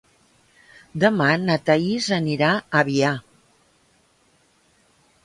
Demà 1.03 1.27
na 1.41 1.57
Thaís 1.67 2.07
anirà 2.17 2.49
a 2.55 2.63
Avià. 2.81 3.13